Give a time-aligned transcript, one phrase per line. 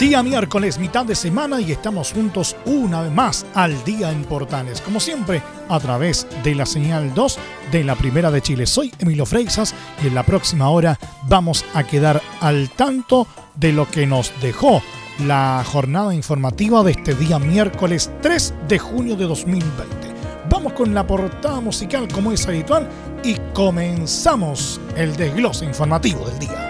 [0.00, 4.80] Día miércoles, mitad de semana y estamos juntos una vez más al día en Portales.
[4.80, 7.38] Como siempre, a través de la señal 2
[7.70, 8.64] de la Primera de Chile.
[8.64, 13.26] Soy Emilio Freixas y en la próxima hora vamos a quedar al tanto
[13.56, 14.80] de lo que nos dejó
[15.26, 20.14] la jornada informativa de este día miércoles 3 de junio de 2020.
[20.48, 22.88] Vamos con la portada musical como es habitual
[23.22, 26.69] y comenzamos el desglose informativo del día.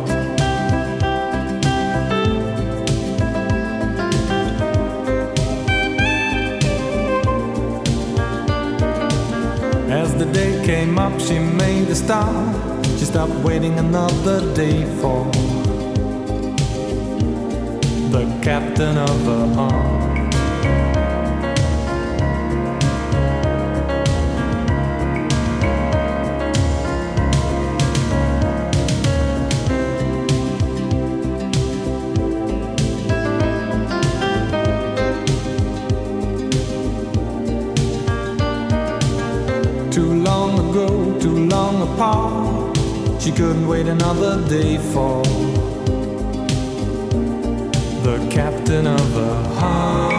[10.25, 12.55] The day came up, she made a start.
[12.99, 15.25] She stopped waiting another day for
[18.11, 20.20] the captain of her heart.
[43.31, 45.23] She couldn't wait another day for
[48.03, 50.10] the captain of the heart.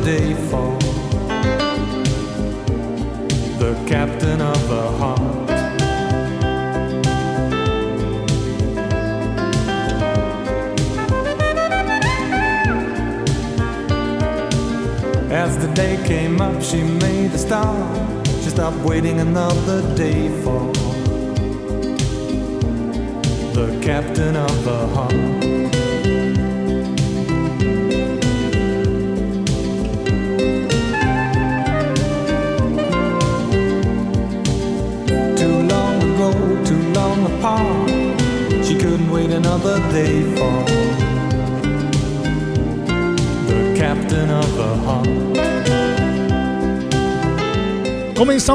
[0.00, 0.31] day.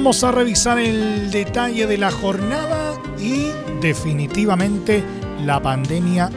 [0.07, 3.47] Comenzamos a revisar el detalle de la jornada y
[3.81, 5.03] definitivamente
[5.45, 6.29] la pandemia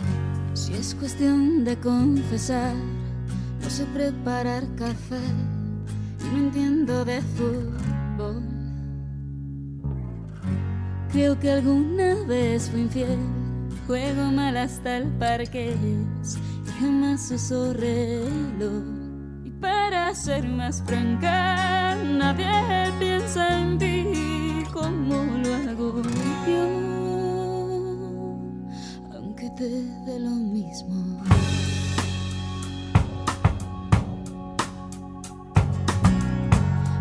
[0.54, 2.74] Si es cuestión de confesar,
[3.62, 5.20] no sé preparar café
[6.20, 8.42] y no entiendo de fútbol.
[11.10, 13.18] Creo que alguna vez fui infiel,
[13.86, 18.82] juego mal hasta el parque y jamás uso reloj.
[19.44, 26.02] Y para ser más franca, nadie piensa en ti como lo hago
[26.46, 26.91] yo
[29.68, 31.22] dé lo mismo.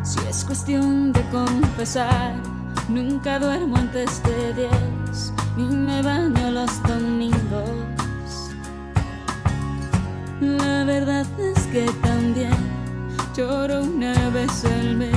[0.04, 2.36] Si es cuestión de confesar,
[2.90, 7.70] nunca duermo antes de diez, ni me baño los domingos.
[10.40, 12.58] La verdad es que también
[13.36, 15.16] lloro una vez al mes,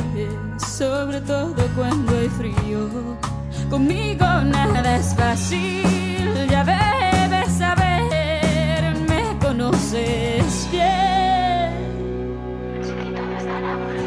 [0.66, 2.88] sobre todo cuando hay frío.
[3.68, 5.84] Conmigo nada es fácil,
[6.48, 7.03] ya ves
[9.56, 11.70] conoces bien.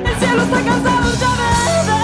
[0.06, 1.32] El cielo está cansado ya
[1.86, 1.97] de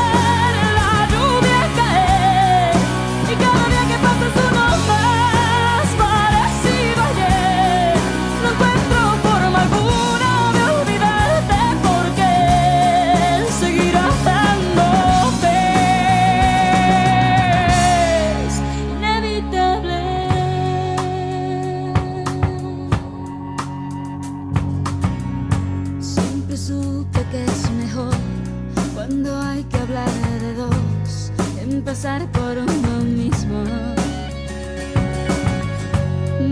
[32.03, 33.63] empezar por uno mismo.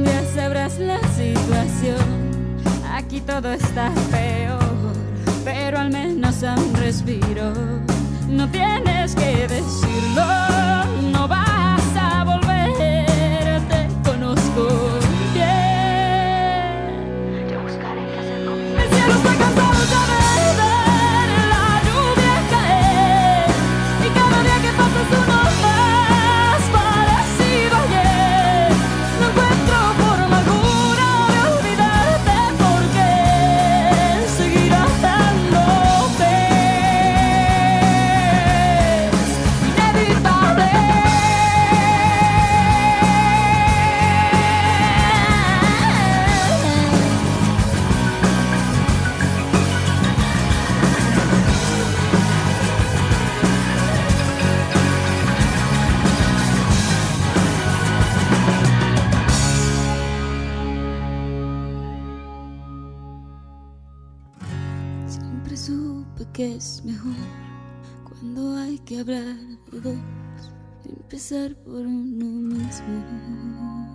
[0.06, 1.98] Ya sabrás la situación,
[2.94, 4.94] aquí todo está peor,
[5.44, 7.52] pero al menos un respiro.
[8.30, 10.26] No tienes que decirlo,
[11.12, 11.81] no vas
[66.92, 67.14] mejor
[68.04, 69.36] cuando hay que hablar
[69.72, 69.98] de dos,
[70.86, 73.88] empezar por uno mismo.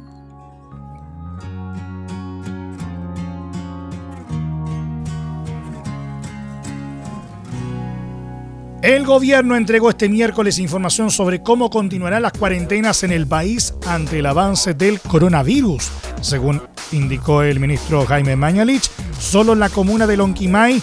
[8.82, 14.20] El gobierno entregó este miércoles información sobre cómo continuarán las cuarentenas en el país ante
[14.20, 15.90] el avance del coronavirus.
[16.20, 16.62] Según
[16.92, 18.88] indicó el ministro Jaime Mañalich.
[19.18, 20.80] Solo la comuna de Lonquimay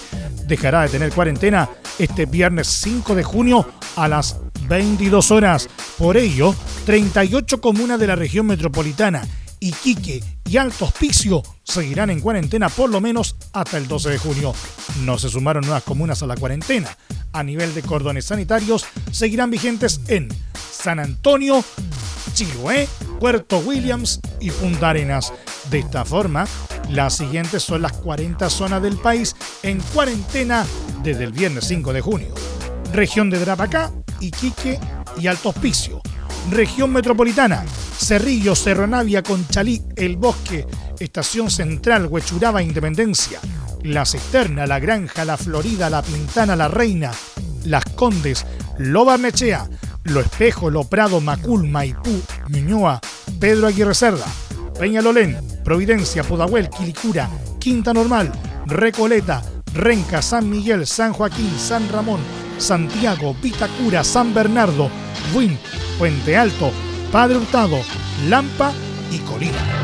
[0.48, 1.70] dejará de tener cuarentena
[2.00, 5.70] este viernes 5 de junio a las 22 horas.
[5.98, 9.24] Por ello, 38 comunas de la región metropolitana,
[9.60, 14.54] Iquique y Alto Hospicio seguirán en cuarentena por lo menos hasta el 12 de junio.
[15.04, 16.98] No se sumaron nuevas comunas a la cuarentena.
[17.32, 21.64] A nivel de cordones sanitarios, seguirán vigentes en San Antonio,
[22.34, 22.88] Chiloé,
[23.20, 25.34] Puerto Williams y Punta Arenas.
[25.72, 26.46] De esta forma,
[26.90, 30.66] las siguientes son las 40 zonas del país en cuarentena
[31.04, 32.34] desde el viernes 5 de junio.
[32.94, 34.80] Región de Drapacá, Iquique
[35.18, 36.02] y Alto Hospicio.
[36.52, 37.64] Región Metropolitana,
[37.98, 40.68] Cerrillo, Cerro Navia, Conchalí, El Bosque,
[41.00, 43.40] Estación Central, Huechuraba, Independencia,
[43.82, 47.12] La Cisterna, La Granja, La Florida, La Pintana, La Reina,
[47.64, 48.46] Las Condes,
[48.78, 49.70] Lo Barnechea,
[50.04, 53.00] Lo Espejo, Lo Prado, Macul, Maipú, Ñuñoa,
[53.40, 54.26] Pedro Aguirre Cerda,
[54.78, 57.30] Peñalolén, Providencia, Pudahuel, Quilicura,
[57.60, 58.32] Quinta Normal,
[58.66, 59.42] Recoleta,
[59.74, 62.20] Renca, San Miguel, San Joaquín, San Ramón,
[62.58, 64.90] Santiago, Vitacura, San Bernardo,
[65.34, 65.58] Buin,
[65.98, 66.72] Puente Alto,
[67.12, 67.78] Padre Hurtado,
[68.28, 68.72] Lampa
[69.12, 69.84] y Colina.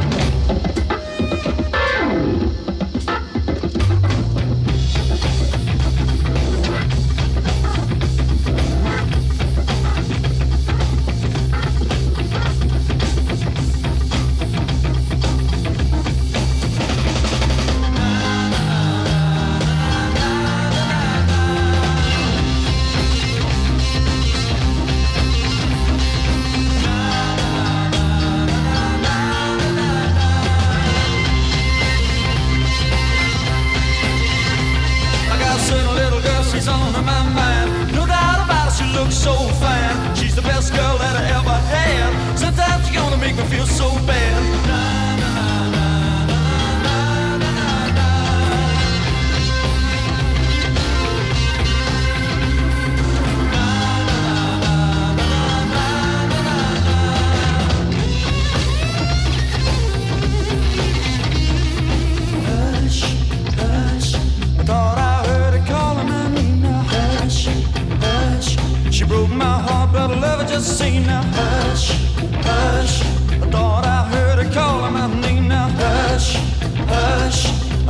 [38.99, 40.15] Looks so fine.
[40.15, 42.37] She's the best girl that I ever had.
[42.37, 44.28] Sometimes you're gonna make me feel so bad.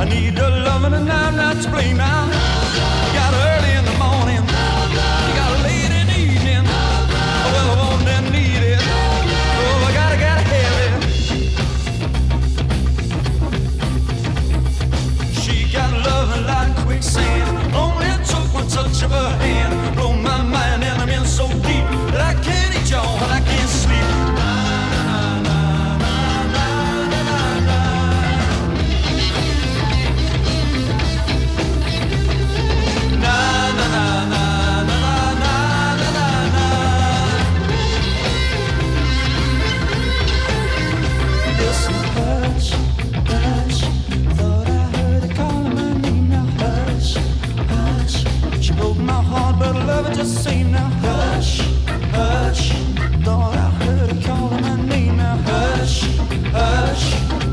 [0.00, 1.98] I need her loving and I'm not to blame.
[1.98, 2.24] Now.
[2.24, 3.49] You got her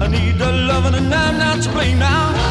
[0.07, 2.46] I need the loving and I'm not to blame now.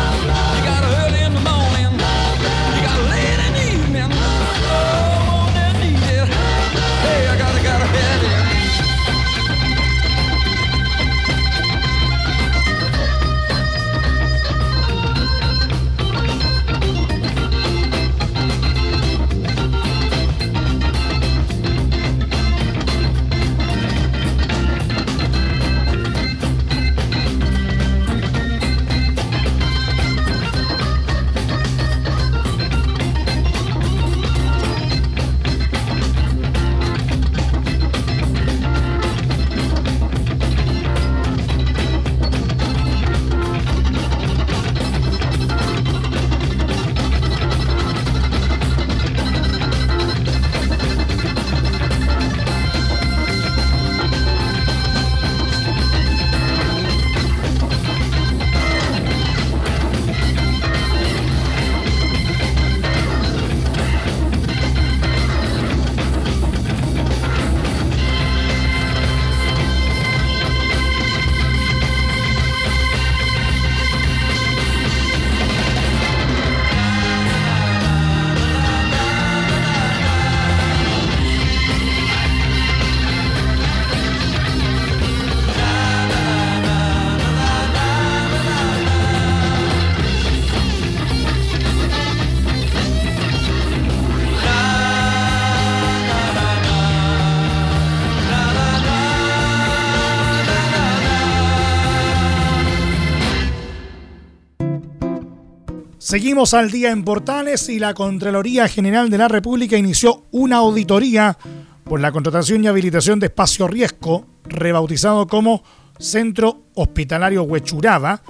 [106.07, 111.37] Seguimos al día en Portales y la Contraloría General de la República inició una auditoría
[111.83, 115.65] por la contratación y habilitación de Espacio Riesgo, rebautizado como
[115.99, 118.23] Centro Hospitalario Huechuraba,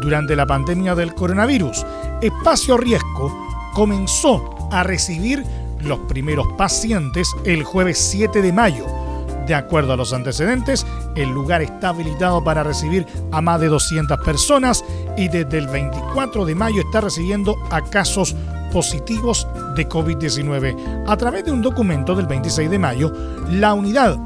[0.00, 1.84] durante la pandemia del coronavirus.
[2.22, 5.42] Espacio Riesgo comenzó a recibir
[5.82, 9.07] los primeros pacientes el jueves 7 de mayo.
[9.48, 10.86] De acuerdo a los antecedentes,
[11.16, 14.84] el lugar está habilitado para recibir a más de 200 personas
[15.16, 18.36] y desde el 24 de mayo está recibiendo a casos
[18.70, 21.04] positivos de COVID-19.
[21.08, 23.10] A través de un documento del 26 de mayo,
[23.50, 24.18] la unidad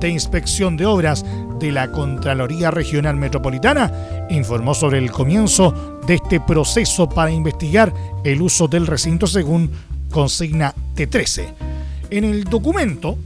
[0.00, 1.26] de inspección de obras
[1.58, 3.92] de la Contraloría Regional Metropolitana
[4.30, 7.92] informó sobre el comienzo de este proceso para investigar
[8.24, 9.70] el uso del recinto según
[10.10, 11.52] consigna T13.
[12.08, 13.18] En el documento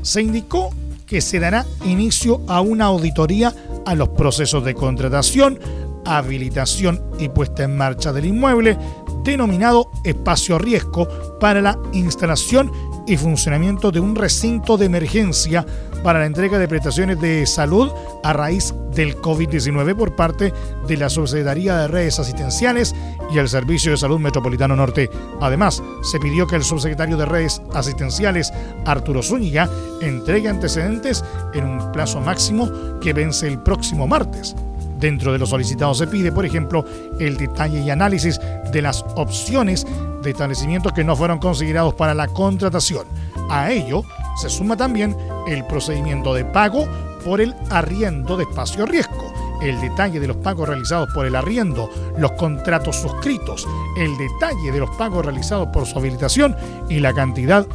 [0.00, 0.70] se indicó
[1.12, 3.54] que se dará inicio a una auditoría
[3.84, 5.60] a los procesos de contratación,
[6.06, 8.78] habilitación y puesta en marcha del inmueble,
[9.22, 11.06] denominado espacio riesgo
[11.38, 12.72] para la instalación
[13.06, 15.64] y funcionamiento de un recinto de emergencia
[16.02, 17.90] para la entrega de prestaciones de salud
[18.22, 20.52] a raíz del COVID-19 por parte
[20.86, 22.94] de la Subsecretaría de Redes Asistenciales
[23.32, 25.08] y el Servicio de Salud Metropolitano Norte.
[25.40, 28.52] Además, se pidió que el subsecretario de Redes Asistenciales,
[28.84, 29.68] Arturo Zúñiga,
[30.00, 34.54] entregue antecedentes en un plazo máximo que vence el próximo martes.
[35.02, 36.84] Dentro de lo solicitado se pide, por ejemplo,
[37.18, 38.38] el detalle y análisis
[38.70, 39.84] de las opciones
[40.22, 43.04] de establecimientos que no fueron considerados para la contratación.
[43.50, 44.04] A ello
[44.40, 45.16] se suma también
[45.48, 46.86] el procedimiento de pago
[47.24, 51.90] por el arriendo de espacio riesgo, el detalle de los pagos realizados por el arriendo,
[52.16, 53.66] los contratos suscritos,
[53.98, 56.54] el detalle de los pagos realizados por su habilitación
[56.88, 57.66] y la cantidad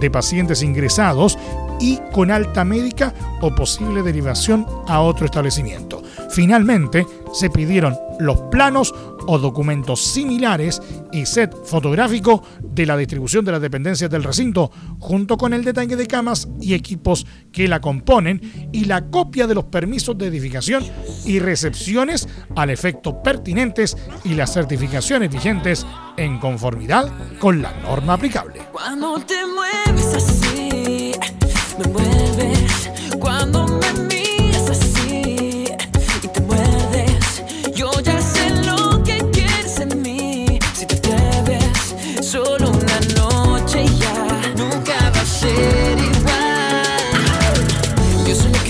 [0.00, 1.36] de pacientes ingresados
[1.80, 6.02] y con alta médica o posible derivación a otro establecimiento.
[6.36, 8.94] Finalmente, se pidieron los planos
[9.26, 15.38] o documentos similares y set fotográfico de la distribución de las dependencias del recinto, junto
[15.38, 19.64] con el detalle de camas y equipos que la componen y la copia de los
[19.64, 20.84] permisos de edificación
[21.24, 25.86] y recepciones al efecto pertinentes y las certificaciones vigentes
[26.18, 28.60] en conformidad con la norma aplicable.
[28.72, 31.12] Cuando te mueves así,
[31.78, 32.90] me mueves.
[33.18, 34.15] Cuando me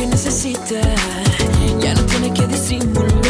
[0.07, 0.87] necesitas,
[1.81, 3.26] ya no tienes que disimular.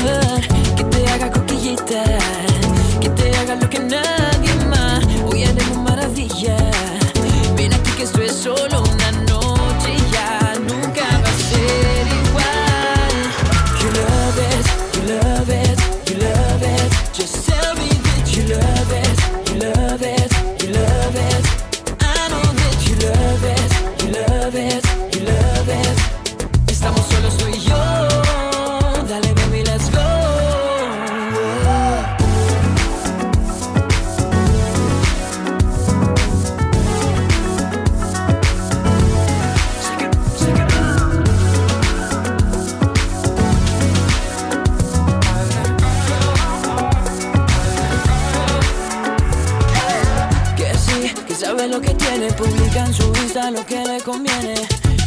[54.07, 54.55] Conviene.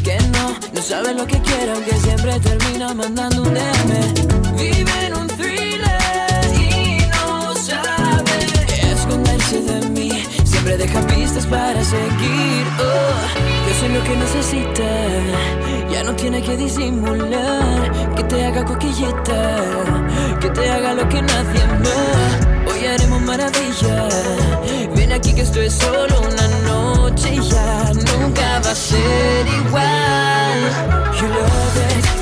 [0.03, 3.91] Que no, no sabe lo que quiere, aunque siempre termina mandando un DM.
[4.57, 8.35] Vive en un thriller y no sabe
[8.91, 10.12] esconderse de mí.
[10.43, 12.65] Siempre deja pistas para seguir.
[12.77, 13.25] Oh,
[13.67, 14.89] yo sé lo que necesita,
[15.89, 18.15] ya no tiene que disimular.
[18.15, 22.58] Que te haga coquillita, que te haga lo que nadie más.
[22.79, 24.07] Hoy haremos maravilla.
[24.95, 30.59] Ven aquí que esto es solo una noche y ya nunca va a ser igual.
[31.19, 32.18] You love it,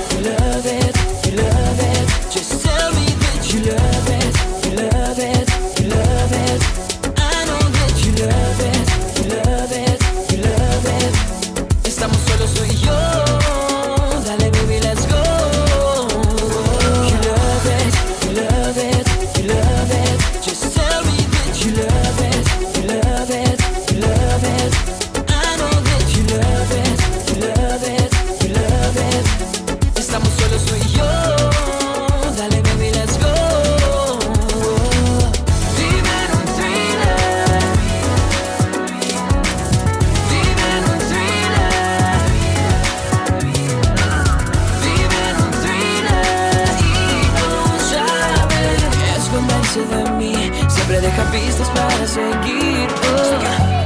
[51.02, 52.88] Deja pistas para seguir.
[53.04, 53.78] Oh.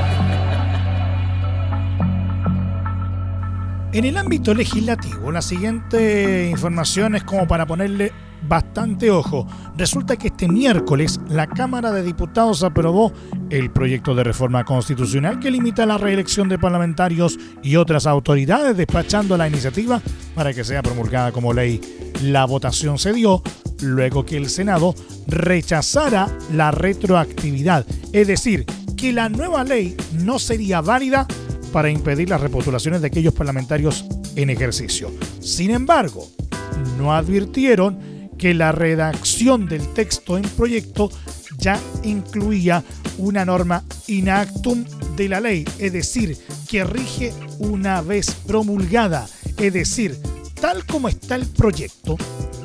[3.94, 8.14] En el ámbito legislativo, la siguiente información es como para ponerle
[8.48, 9.46] bastante ojo.
[9.76, 13.12] Resulta que este miércoles la Cámara de Diputados aprobó
[13.50, 19.36] el proyecto de reforma constitucional que limita la reelección de parlamentarios y otras autoridades, despachando
[19.36, 20.02] la iniciativa
[20.34, 22.11] para que sea promulgada como ley.
[22.22, 23.42] La votación se dio
[23.82, 24.94] luego que el Senado
[25.28, 31.26] rechazara la retroactividad, es decir, que la nueva ley no sería válida
[31.72, 34.06] para impedir las repostulaciones de aquellos parlamentarios
[34.36, 35.12] en ejercicio.
[35.40, 36.30] Sin embargo,
[36.98, 41.10] no advirtieron que la redacción del texto en proyecto
[41.58, 42.84] ya incluía
[43.18, 44.84] una norma inactum
[45.16, 50.18] de la ley, es decir, que rige una vez promulgada, es decir,
[50.62, 52.16] tal como está el proyecto,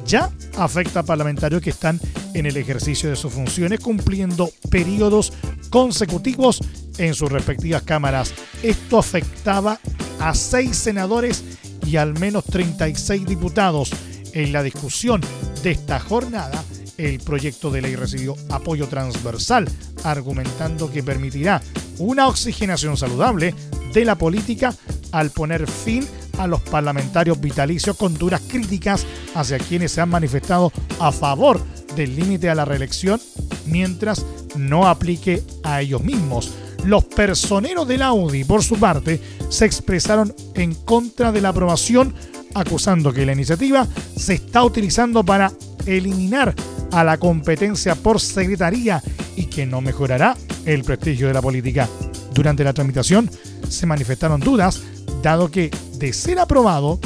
[0.07, 1.99] ya afecta a parlamentarios que están
[2.35, 5.33] en el ejercicio de sus funciones cumpliendo periodos
[5.71, 6.61] consecutivos
[6.99, 8.35] en sus respectivas cámaras.
[8.63, 9.81] Esto afectaba
[10.21, 11.43] a seis senadores
[11.87, 13.91] y al menos 36 diputados.
[14.35, 15.23] En la discusión
[15.63, 16.63] de esta jornada,
[16.99, 19.69] el proyecto de ley recibió apoyo transversal,
[20.05, 21.63] argumentando que permitirá
[21.99, 23.55] una oxigenación saludable
[23.93, 24.75] de la política
[25.13, 26.07] al poner fin
[26.39, 31.61] a los parlamentarios vitalicios con duras críticas hacia quienes se han manifestado a favor
[31.95, 33.21] del límite a la reelección
[33.67, 34.25] mientras
[34.57, 36.53] no aplique a ellos mismos.
[36.85, 42.15] Los personeros del Audi, por su parte, se expresaron en contra de la aprobación,
[42.55, 45.51] acusando que la iniciativa se está utilizando para
[45.85, 46.55] eliminar
[46.93, 49.03] a la competencia por secretaría
[49.37, 51.89] y que no mejorará el prestigio de la política.
[52.33, 53.31] Durante la tramitación
[53.69, 54.83] se manifestaron dudas,
[55.23, 57.01] dado que, de ser aprobado,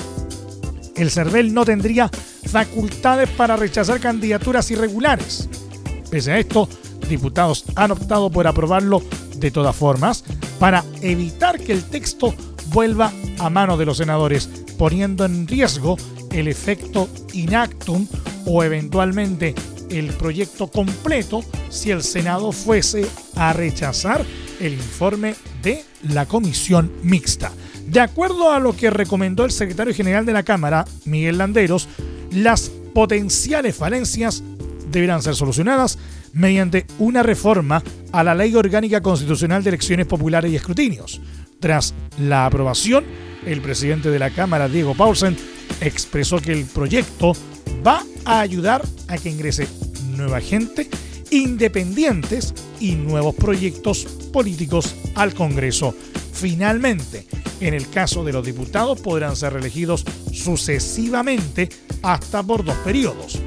[0.96, 2.10] el CERVEL no tendría
[2.46, 5.48] facultades para rechazar candidaturas irregulares.
[6.10, 6.68] Pese a esto,
[7.08, 9.02] diputados han optado por aprobarlo
[9.36, 10.24] de todas formas
[10.58, 12.34] para evitar que el texto
[12.66, 15.96] vuelva a manos de los senadores, poniendo en riesgo
[16.32, 18.06] el efecto inactum
[18.46, 19.54] o eventualmente
[19.90, 24.24] el proyecto completo si el Senado fuese a rechazar
[24.60, 27.52] el informe de la comisión mixta.
[27.86, 31.88] De acuerdo a lo que recomendó el secretario general de la Cámara, Miguel Landeros,
[32.30, 34.42] las potenciales falencias
[34.90, 35.98] deberán ser solucionadas
[36.32, 41.20] mediante una reforma a la Ley Orgánica Constitucional de Elecciones Populares y Escrutinios.
[41.58, 43.04] Tras la aprobación,
[43.46, 45.36] el presidente de la Cámara, Diego Paulsen,
[45.80, 47.32] expresó que el proyecto
[47.86, 49.66] va a ayudar a que ingrese
[50.16, 50.88] nueva gente,
[51.30, 55.94] independientes y nuevos proyectos políticos al Congreso.
[56.32, 57.26] Finalmente,
[57.60, 61.68] en el caso de los diputados podrán ser reelegidos sucesivamente
[62.02, 63.38] hasta por dos periodos,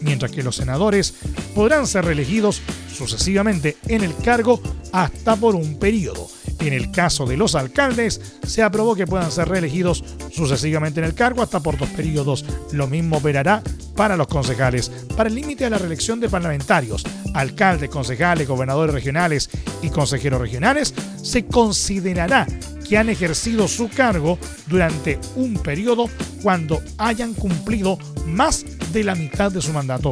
[0.00, 1.14] mientras que los senadores
[1.54, 2.60] podrán ser reelegidos
[2.92, 4.60] sucesivamente en el cargo
[4.92, 6.37] hasta por un periodo.
[6.60, 11.14] En el caso de los alcaldes, se aprobó que puedan ser reelegidos sucesivamente en el
[11.14, 12.44] cargo hasta por dos periodos.
[12.72, 13.62] Lo mismo operará
[13.94, 14.90] para los concejales.
[15.16, 19.50] Para el límite a la reelección de parlamentarios, alcaldes, concejales, gobernadores regionales
[19.82, 22.46] y consejeros regionales, se considerará
[22.88, 26.08] que han ejercido su cargo durante un periodo
[26.42, 30.10] cuando hayan cumplido más de la mitad de su mandato.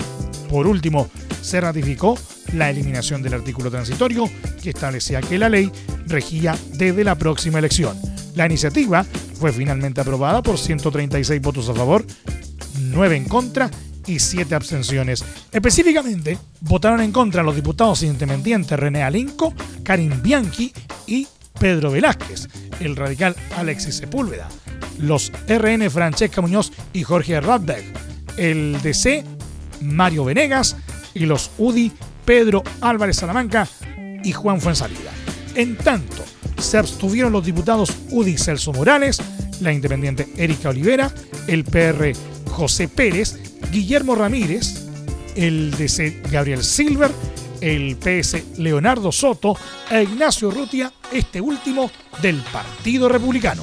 [0.51, 1.09] Por último,
[1.47, 2.19] se ratificó
[2.55, 4.29] la eliminación del artículo transitorio
[4.61, 5.71] que establecía que la ley
[6.07, 7.97] regía desde la próxima elección.
[8.35, 9.05] La iniciativa
[9.39, 12.05] fue finalmente aprobada por 136 votos a favor,
[12.81, 13.71] 9 en contra
[14.07, 15.25] y 7 abstenciones.
[15.53, 19.55] Específicamente, votaron en contra los diputados independientes René Alinco,
[19.85, 20.73] Karim Bianchi
[21.07, 21.29] y
[21.61, 22.49] Pedro Velázquez,
[22.81, 24.49] el radical Alexis Sepúlveda,
[24.99, 27.85] los RN Francesca Muñoz y Jorge Radberg,
[28.37, 29.25] el DC
[29.81, 30.77] Mario Venegas
[31.17, 31.93] y los UDI
[32.25, 33.67] Pedro Álvarez Salamanca
[34.23, 35.11] y Juan Fuensalida.
[35.55, 36.23] En tanto,
[36.59, 39.21] se abstuvieron los diputados UDI Celso Morales,
[39.61, 41.13] la independiente Erika Olivera,
[41.47, 42.13] el PR
[42.51, 43.39] José Pérez,
[43.73, 44.87] Guillermo Ramírez,
[45.35, 47.11] el DC Gabriel Silver,
[47.61, 49.57] el PS Leonardo Soto
[49.91, 53.63] e Ignacio Rutia, este último del Partido Republicano.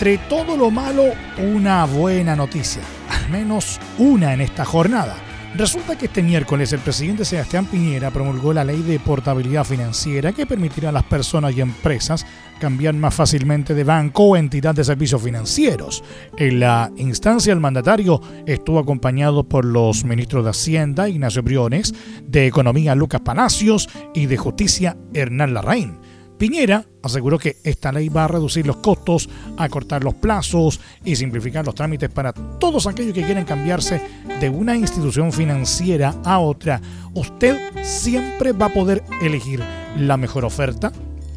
[0.00, 2.80] Entre todo lo malo, una buena noticia,
[3.10, 5.14] al menos una en esta jornada.
[5.54, 10.46] Resulta que este miércoles el presidente Sebastián Piñera promulgó la ley de portabilidad financiera que
[10.46, 12.24] permitirá a las personas y empresas
[12.58, 16.02] cambiar más fácilmente de banco o entidad de servicios financieros.
[16.38, 21.92] En la instancia el mandatario estuvo acompañado por los ministros de Hacienda Ignacio Briones,
[22.24, 25.98] de Economía Lucas Palacios y de Justicia Hernán Larraín.
[26.40, 29.28] Piñera aseguró que esta ley va a reducir los costos,
[29.58, 34.00] acortar los plazos y simplificar los trámites para todos aquellos que quieren cambiarse
[34.40, 36.80] de una institución financiera a otra.
[37.12, 39.62] Usted siempre va a poder elegir
[39.98, 40.90] la mejor oferta,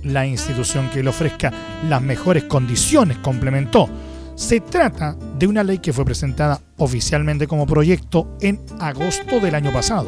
[0.03, 1.51] la institución que le ofrezca
[1.89, 3.89] las mejores condiciones, complementó.
[4.35, 9.73] Se trata de una ley que fue presentada oficialmente como proyecto en agosto del año
[9.73, 10.07] pasado.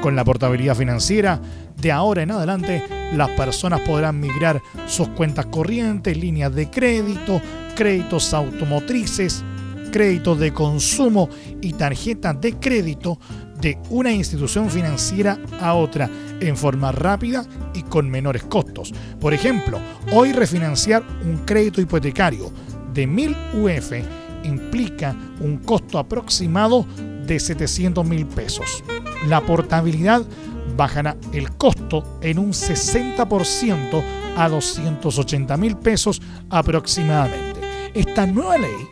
[0.00, 1.40] Con la portabilidad financiera,
[1.76, 2.82] de ahora en adelante,
[3.14, 7.40] las personas podrán migrar sus cuentas corrientes, líneas de crédito,
[7.74, 9.44] créditos automotrices,
[9.92, 11.28] créditos de consumo
[11.60, 13.18] y tarjetas de crédito
[13.60, 16.08] de una institución financiera a otra
[16.40, 17.44] en forma rápida
[17.74, 18.94] y con menores costos.
[19.20, 19.78] Por ejemplo,
[20.12, 22.50] hoy refinanciar un crédito hipotecario
[22.94, 23.92] de 1000 UF
[24.44, 26.86] implica un costo aproximado
[27.30, 28.82] de 700 mil pesos.
[29.28, 30.24] La portabilidad
[30.76, 34.02] bajará el costo en un 60%
[34.36, 37.60] a 280 mil pesos aproximadamente.
[37.94, 38.88] Esta nueva ley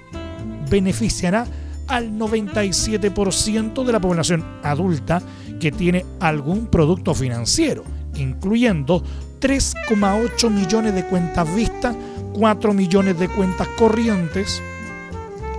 [0.71, 1.47] beneficiará
[1.89, 5.21] al 97% de la población adulta
[5.59, 7.83] que tiene algún producto financiero,
[8.15, 9.03] incluyendo
[9.41, 11.97] 3,8 millones de cuentas vistas,
[12.35, 14.63] 4 millones de cuentas corrientes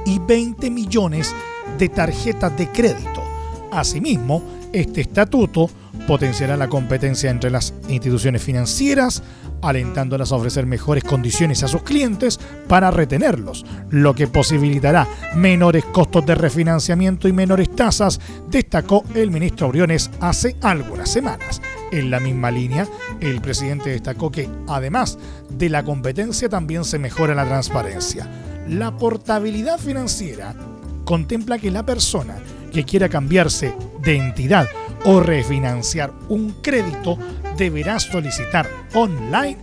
[0.06, 1.49] y 20 millones de
[1.88, 3.24] tarjetas de crédito.
[3.72, 5.70] Asimismo, este estatuto
[6.06, 9.22] potenciará la competencia entre las instituciones financieras,
[9.62, 16.26] alentándolas a ofrecer mejores condiciones a sus clientes para retenerlos, lo que posibilitará menores costos
[16.26, 18.20] de refinanciamiento y menores tasas,
[18.50, 21.62] destacó el ministro Briones hace algunas semanas.
[21.92, 22.88] En la misma línea,
[23.20, 25.18] el presidente destacó que, además
[25.50, 28.28] de la competencia, también se mejora la transparencia.
[28.68, 30.56] La portabilidad financiera
[31.10, 32.38] contempla que la persona
[32.72, 34.68] que quiera cambiarse de entidad
[35.06, 37.18] o refinanciar un crédito
[37.58, 39.58] deberá solicitar online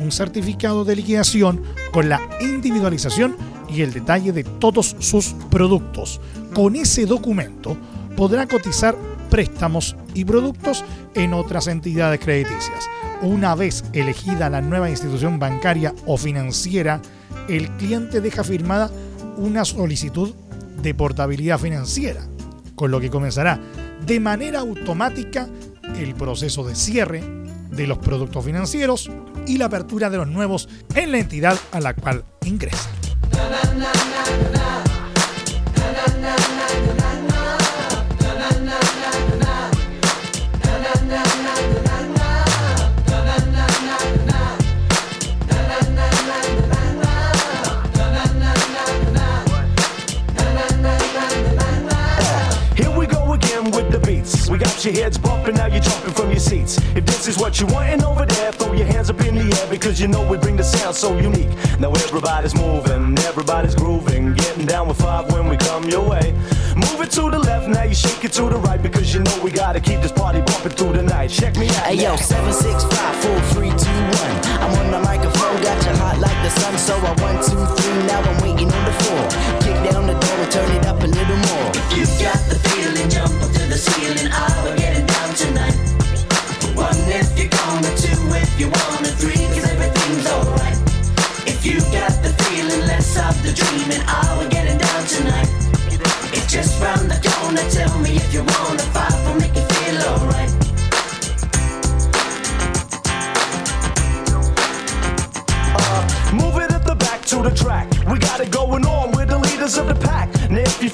[0.00, 3.34] un certificado de liquidación con la individualización
[3.68, 6.20] y el detalle de todos sus productos.
[6.54, 7.76] Con ese documento
[8.16, 8.96] podrá cotizar
[9.28, 10.84] préstamos y productos
[11.16, 12.88] en otras entidades crediticias.
[13.22, 17.02] Una vez elegida la nueva institución bancaria o financiera,
[17.48, 18.88] el cliente deja firmada
[19.36, 20.32] una solicitud
[20.80, 22.26] de portabilidad financiera,
[22.74, 23.60] con lo que comenzará
[24.06, 25.48] de manera automática
[25.96, 27.22] el proceso de cierre
[27.70, 29.10] de los productos financieros
[29.46, 32.90] y la apertura de los nuevos en la entidad a la cual ingresa.
[54.62, 56.78] Got your heads bumping, now you're jumping from your seats.
[56.94, 59.66] If this is what you wanting over there, throw your hands up in the air
[59.68, 61.50] because you know we bring the sound so unique.
[61.80, 66.32] Now everybody's moving, everybody's grooving, getting down with five when we come your way.
[66.76, 69.36] Move it to the left, now you shake it to the right because you know
[69.42, 71.30] we gotta keep this party bumping through the night.
[71.30, 71.86] Check me out.
[71.90, 74.34] Hey yo, seven six five four three two one.
[74.62, 76.78] I'm on the microphone, got you hot like the sun.
[76.78, 79.22] So I one two three, now I'm waiting on the floor.
[79.64, 81.70] Kick down the door and turn it up little more.
[81.94, 84.28] You got the feeling, jump up to the ceiling.
[84.32, 85.76] Ah, we're getting down tonight.
[86.74, 90.78] One if you're gonna, two if you wanna, three, cause everything's alright.
[91.46, 94.02] If you got the feeling, less of the dreaming.
[94.06, 95.50] Ah, we're getting down tonight.
[96.34, 98.71] It's just round the corner, tell me if you wanna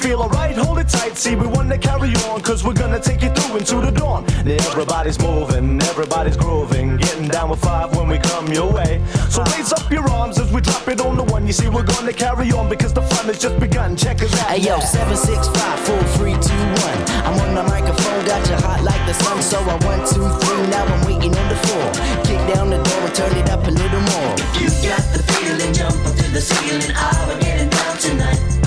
[0.09, 1.16] feel alright, hold it tight.
[1.18, 4.24] See, we want to carry on, cause we're gonna take you through into the dawn.
[4.44, 6.96] Now, everybody's moving, everybody's grooving.
[6.96, 9.02] Getting down with five when we come your way.
[9.28, 11.46] So raise up your arms as we drop it on the one.
[11.46, 13.96] You see, we're gonna carry on because the fun has just begun.
[13.96, 14.48] Check us out.
[14.50, 14.94] Hey yo, now.
[14.96, 17.00] seven six five four three two one.
[17.26, 19.42] I'm on the microphone, got you hot like the sun.
[19.42, 21.86] So I one two three, now I'm waiting on the floor.
[22.24, 24.32] Kick down the door and turn it up a little more.
[24.40, 26.92] If You got the feeling, jump up to the ceiling.
[26.96, 28.57] Ah, we're getting down tonight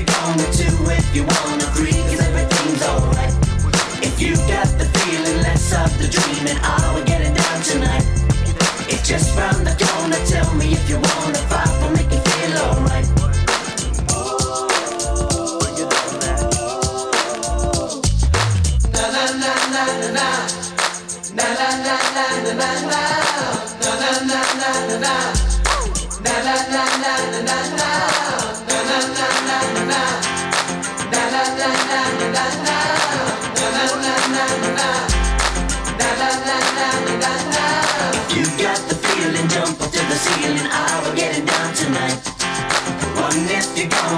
[0.00, 0.48] you're gonna
[0.96, 3.34] if you wanna agree, everything's alright.
[4.02, 7.60] If you got the feeling, let's up the dream and I will get it down
[7.62, 8.04] tonight.
[8.88, 12.58] It's just round the corner, tell me if you wanna fight, we'll make you feel
[12.64, 13.08] alright.
[14.10, 14.68] Oh,
[18.92, 19.24] na na
[19.74, 19.84] na
[20.16, 20.28] na
[21.34, 23.09] na na na na na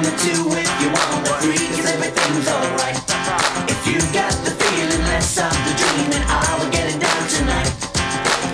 [0.02, 2.96] you're two if you wanna, three 'cause everything's alright.
[3.68, 6.24] If you got the feeling, let's stop the dreaming.
[6.28, 7.70] I will get it down tonight.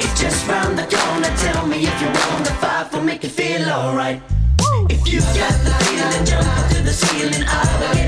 [0.00, 1.32] It's just round the corner.
[1.44, 4.20] Tell me if you wanna fight for make it feel alright.
[4.90, 7.44] If you got the feeling, jump up to the ceiling.
[7.46, 8.07] I will get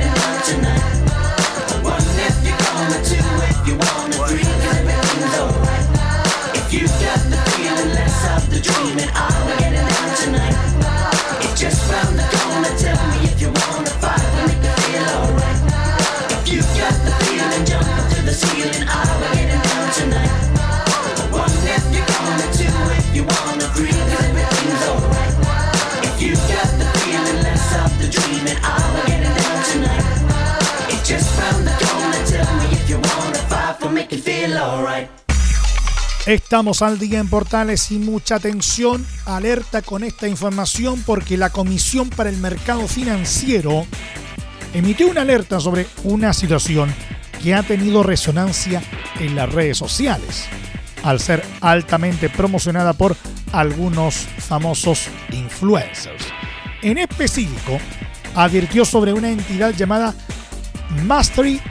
[36.26, 42.10] Estamos al día en Portales y mucha atención, alerta con esta información porque la Comisión
[42.10, 43.86] para el Mercado Financiero
[44.74, 46.94] emitió una alerta sobre una situación
[47.42, 48.82] que ha tenido resonancia
[49.18, 50.44] en las redes sociales,
[51.02, 53.16] al ser altamente promocionada por
[53.52, 56.26] algunos famosos influencers.
[56.82, 57.78] En específico,
[58.34, 60.14] advirtió sobre una entidad llamada
[61.06, 61.62] Mastery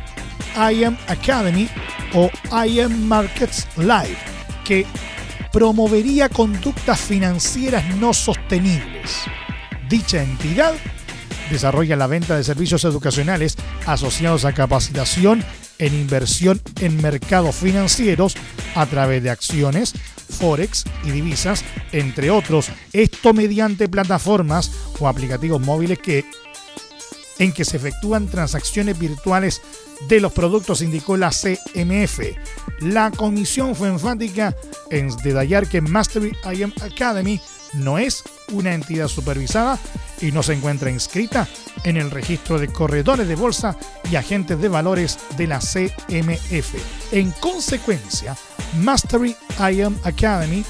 [0.71, 1.69] IM Academy
[2.13, 2.31] o
[2.65, 4.17] IM Markets Live,
[4.69, 4.85] que
[5.51, 9.23] promovería conductas financieras no sostenibles.
[9.89, 10.75] Dicha entidad
[11.49, 13.57] desarrolla la venta de servicios educacionales
[13.87, 15.43] asociados a capacitación
[15.79, 18.35] en inversión en mercados financieros
[18.75, 19.95] a través de acciones,
[20.39, 25.97] forex y divisas, entre otros, esto mediante plataformas o aplicativos móviles
[27.39, 29.63] en que se efectúan transacciones virtuales
[30.07, 32.19] de los productos, indicó la CMF.
[32.81, 34.55] La comisión fue enfática
[34.89, 37.39] en detallar que Mastery IM Academy
[37.73, 39.77] no es una entidad supervisada
[40.21, 41.47] y no se encuentra inscrita
[41.83, 43.77] en el registro de corredores de bolsa
[44.11, 47.11] y agentes de valores de la CMF.
[47.11, 48.35] En consecuencia,
[48.81, 50.63] Mastery IM Academy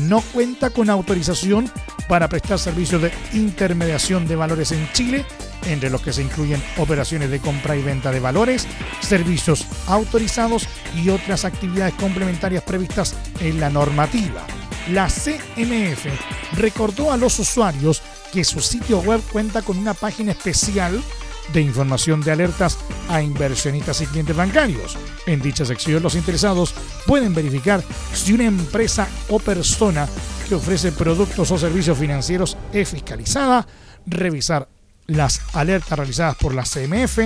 [0.00, 1.70] no cuenta con autorización
[2.08, 5.24] para prestar servicios de intermediación de valores en Chile,
[5.66, 8.66] entre los que se incluyen operaciones de compra y venta de valores,
[9.00, 14.44] servicios autorizados y otras actividades complementarias previstas en la normativa.
[14.90, 16.06] La CMF
[16.52, 18.02] recordó a los usuarios
[18.32, 21.02] que su sitio web cuenta con una página especial
[21.52, 24.96] de información de alertas a inversionistas y clientes bancarios.
[25.26, 26.74] En dicha sección los interesados
[27.06, 30.08] pueden verificar si una empresa o persona
[30.48, 33.66] que ofrece productos o servicios financieros es fiscalizada,
[34.06, 34.68] revisar
[35.06, 37.18] las alertas realizadas por la CMF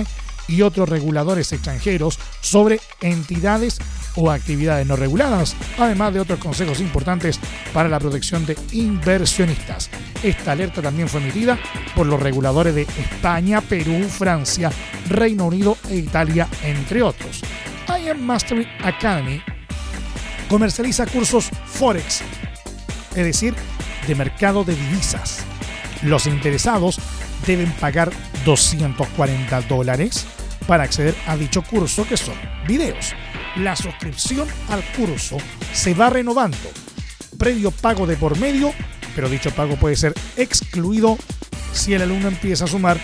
[0.49, 3.79] y otros reguladores extranjeros sobre entidades
[4.15, 7.39] o actividades no reguladas, además de otros consejos importantes
[7.73, 9.89] para la protección de inversionistas.
[10.23, 11.57] Esta alerta también fue emitida
[11.95, 14.71] por los reguladores de España, Perú, Francia,
[15.07, 17.41] Reino Unido e Italia, entre otros.
[17.87, 19.41] IM Mastery Academy
[20.49, 22.21] comercializa cursos Forex,
[23.15, 23.53] es decir,
[24.07, 25.45] de mercado de divisas.
[26.01, 26.99] Los interesados
[27.49, 28.11] deben pagar
[28.45, 30.27] 240 dólares
[30.67, 32.35] para acceder a dicho curso que son
[32.67, 33.15] videos.
[33.55, 35.37] La suscripción al curso
[35.73, 36.69] se va renovando,
[37.39, 38.71] previo pago de por medio,
[39.15, 41.17] pero dicho pago puede ser excluido
[41.73, 42.99] si el alumno empieza a sumar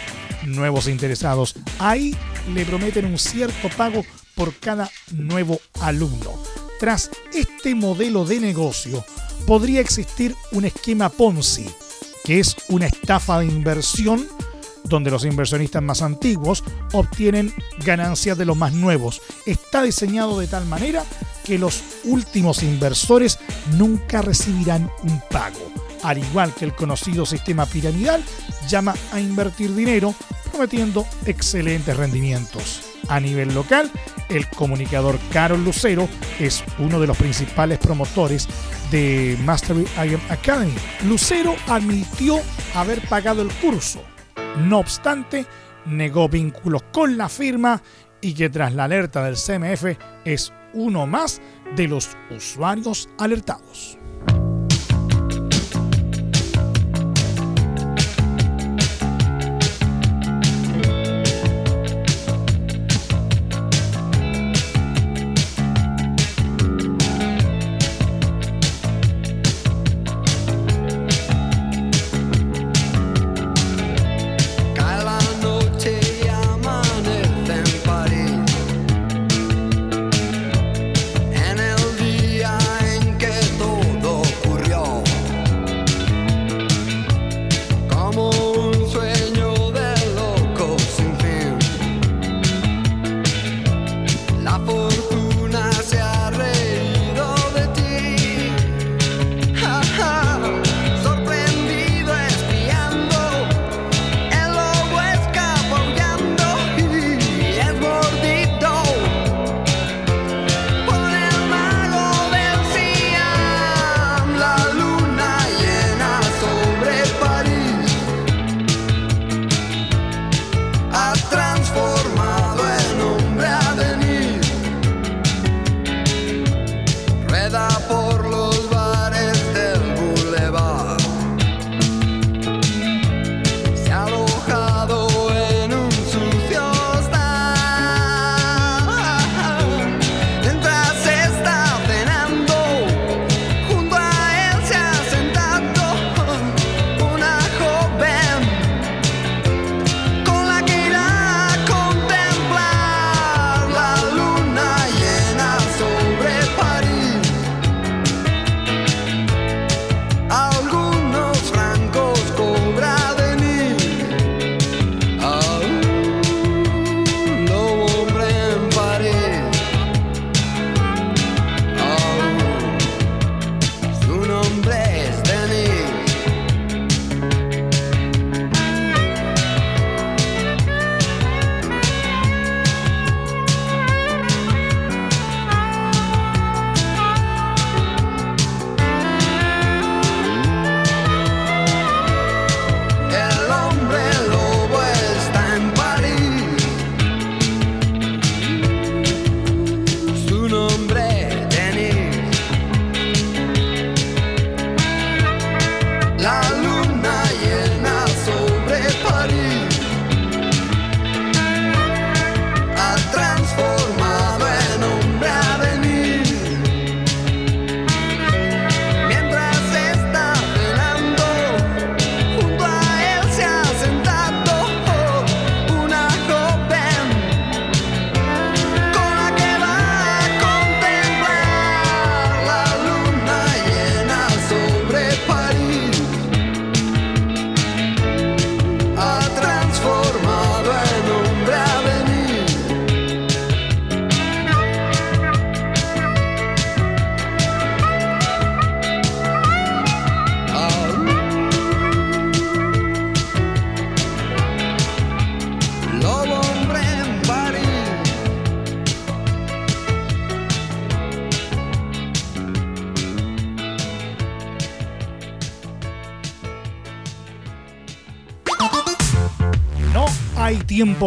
[0.45, 1.55] nuevos interesados.
[1.79, 2.15] Ahí
[2.53, 6.31] le prometen un cierto pago por cada nuevo alumno.
[6.79, 9.03] Tras este modelo de negocio,
[9.47, 11.65] podría existir un esquema Ponzi,
[12.25, 14.27] que es una estafa de inversión
[14.83, 17.53] donde los inversionistas más antiguos obtienen
[17.83, 19.21] ganancias de los más nuevos.
[19.45, 21.03] Está diseñado de tal manera
[21.43, 23.39] que los últimos inversores
[23.77, 25.71] nunca recibirán un pago.
[26.03, 28.23] Al igual que el conocido sistema piramidal,
[28.67, 30.13] llama a invertir dinero
[30.51, 32.81] prometiendo excelentes rendimientos.
[33.07, 33.91] A nivel local,
[34.29, 36.07] el comunicador Carol Lucero
[36.39, 38.47] es uno de los principales promotores
[38.95, 39.85] de Mastery
[40.29, 40.73] Academy.
[41.05, 42.39] Lucero admitió
[42.73, 44.01] haber pagado el curso,
[44.59, 45.45] no obstante,
[45.85, 47.81] negó vínculos con la firma
[48.21, 51.41] y que tras la alerta del CMF es uno más
[51.75, 53.99] de los usuarios alertados.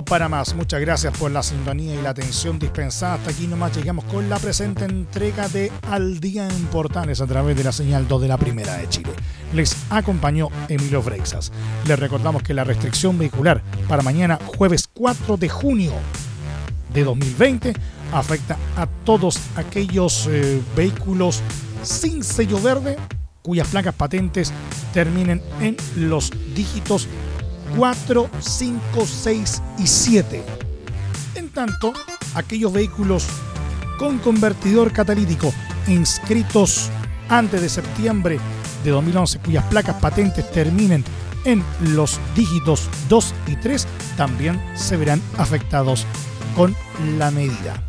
[0.05, 0.55] Para más.
[0.55, 3.15] Muchas gracias por la sintonía y la atención dispensada.
[3.15, 7.57] Hasta aquí nomás llegamos con la presente entrega de Al Día en Portales a través
[7.57, 9.11] de la señal 2 de la Primera de Chile.
[9.53, 11.53] Les acompañó Emilio Freixas.
[11.87, 15.93] Les recordamos que la restricción vehicular para mañana jueves 4 de junio
[16.93, 17.75] de 2020
[18.13, 21.43] afecta a todos aquellos eh, vehículos
[21.83, 22.97] sin sello verde
[23.43, 24.53] cuyas placas patentes
[24.93, 27.09] terminen en los dígitos
[27.79, 30.43] 4, 5, 6 y 7.
[31.37, 31.93] En tanto,
[32.35, 33.25] aquellos vehículos
[34.01, 35.55] con convertidor catalítico
[35.87, 36.91] inscritos
[37.29, 38.41] antes de septiembre
[38.83, 41.05] de 2011 cuyas placas patentes terminen
[41.45, 41.63] en
[41.95, 46.05] los dígitos 2 y 3 también se verán afectados
[46.57, 46.75] con
[47.17, 47.81] la medida,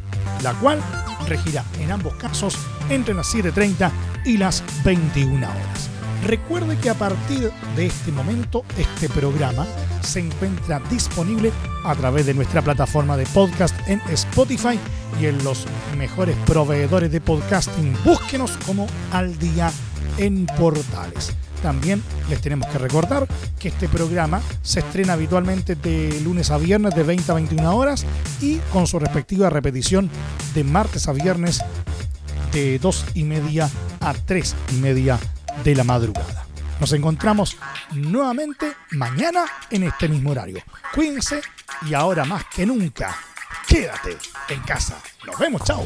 [0.44, 0.80] la cual
[1.28, 2.56] regirá en ambos casos
[2.92, 3.92] entre las 7.30
[4.24, 5.79] y las 21 horas.
[6.26, 9.66] Recuerde que a partir de este momento este programa
[10.02, 11.52] se encuentra disponible
[11.86, 14.78] a través de nuestra plataforma de podcast en Spotify
[15.20, 15.66] y en los
[15.98, 17.96] mejores proveedores de podcasting.
[18.04, 19.72] Búsquenos como Al Día
[20.18, 21.34] en Portales.
[21.64, 26.96] También les tenemos que recordar que este programa se estrena habitualmente de lunes a viernes
[26.96, 28.06] de 20 a 21 horas
[28.42, 30.10] y con su respectiva repetición
[30.54, 31.62] de martes a viernes
[32.52, 35.20] de 2 y media a 3 y media
[35.64, 36.46] de la madrugada.
[36.80, 37.58] Nos encontramos
[37.92, 40.64] nuevamente mañana en este mismo horario.
[40.94, 41.42] Cuídense
[41.88, 43.16] y ahora más que nunca,
[43.68, 44.18] quédate
[44.50, 44.98] en casa.
[45.26, 45.86] Nos vemos, chao.